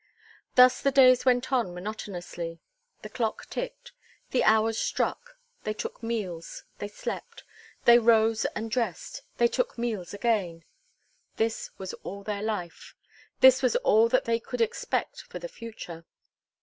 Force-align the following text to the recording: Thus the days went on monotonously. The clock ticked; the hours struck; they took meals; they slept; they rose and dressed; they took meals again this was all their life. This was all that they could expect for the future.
Thus 0.55 0.81
the 0.81 0.89
days 0.89 1.25
went 1.25 1.51
on 1.51 1.75
monotonously. 1.75 2.59
The 3.03 3.09
clock 3.09 3.45
ticked; 3.51 3.91
the 4.31 4.43
hours 4.43 4.79
struck; 4.79 5.37
they 5.63 5.75
took 5.75 6.01
meals; 6.01 6.63
they 6.79 6.87
slept; 6.87 7.43
they 7.85 7.99
rose 7.99 8.45
and 8.55 8.71
dressed; 8.71 9.21
they 9.37 9.47
took 9.47 9.77
meals 9.77 10.11
again 10.11 10.63
this 11.35 11.69
was 11.77 11.93
all 12.03 12.23
their 12.23 12.41
life. 12.41 12.95
This 13.41 13.61
was 13.61 13.75
all 13.75 14.09
that 14.09 14.25
they 14.25 14.39
could 14.39 14.59
expect 14.59 15.21
for 15.21 15.37
the 15.37 15.47
future. 15.47 16.03